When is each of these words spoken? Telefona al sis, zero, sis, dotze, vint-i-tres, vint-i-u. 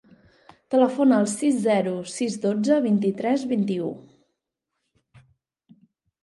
Telefona 0.75 1.17
al 1.23 1.27
sis, 1.33 1.59
zero, 1.65 1.93
sis, 2.13 2.37
dotze, 2.45 2.79
vint-i-tres, 2.87 3.45
vint-i-u. 3.53 3.91